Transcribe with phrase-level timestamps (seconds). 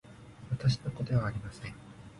[0.49, 1.71] 私の子ではありません